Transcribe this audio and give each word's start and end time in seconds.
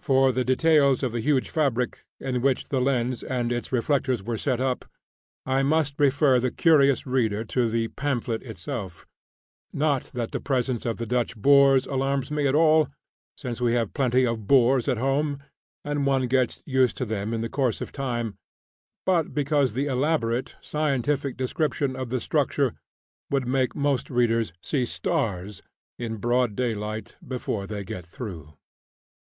For 0.00 0.32
the 0.32 0.44
details 0.44 1.02
of 1.02 1.12
the 1.12 1.20
huge 1.20 1.48
fabric 1.48 2.04
in 2.20 2.42
which 2.42 2.68
the 2.68 2.78
lens 2.78 3.22
and 3.22 3.50
its 3.50 3.72
reflectors 3.72 4.22
were 4.22 4.36
set 4.36 4.60
up, 4.60 4.84
I 5.46 5.62
must 5.62 5.98
refer 5.98 6.38
the 6.38 6.50
curious 6.50 7.06
reader 7.06 7.42
to 7.46 7.70
the 7.70 7.88
pamphlet 7.88 8.42
itself 8.42 9.06
not 9.72 10.10
that 10.12 10.32
the 10.32 10.42
presence 10.42 10.84
of 10.84 10.98
the 10.98 11.06
"Dutch 11.06 11.34
boors" 11.38 11.86
alarms 11.86 12.30
me 12.30 12.46
at 12.46 12.54
all, 12.54 12.88
since 13.34 13.62
we 13.62 13.72
have 13.72 13.94
plenty 13.94 14.26
of 14.26 14.46
boors 14.46 14.88
at 14.88 14.98
home, 14.98 15.38
and 15.86 16.04
one 16.04 16.26
gets 16.26 16.62
used 16.66 16.98
to 16.98 17.06
them 17.06 17.32
in 17.32 17.40
the 17.40 17.48
course 17.48 17.80
of 17.80 17.92
time, 17.92 18.36
but 19.06 19.32
because 19.32 19.72
the 19.72 19.86
elaborate 19.86 20.54
scientific 20.60 21.34
description 21.34 21.96
of 21.96 22.10
the 22.10 22.20
structure 22.20 22.74
would 23.30 23.46
make 23.48 23.74
most 23.74 24.10
readers 24.10 24.52
see 24.60 24.84
"stars" 24.84 25.62
in 25.98 26.18
broad 26.18 26.54
daylight 26.54 27.16
before 27.26 27.66
they 27.66 27.82
get 27.84 28.04
through. 28.04 28.52